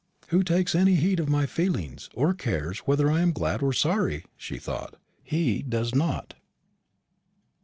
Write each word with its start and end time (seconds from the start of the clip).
"Who 0.29 0.41
takes 0.41 0.73
any 0.73 0.95
heed 0.95 1.19
of 1.19 1.29
my 1.29 1.45
feelings, 1.45 2.09
or 2.15 2.33
cares 2.33 2.79
whether 2.87 3.11
I 3.11 3.21
am 3.21 3.31
glad 3.31 3.61
or 3.61 3.71
sorry?" 3.71 4.25
she 4.35 4.57
thought; 4.57 4.95
"he 5.21 5.61
does 5.61 5.93
not." 5.93 6.33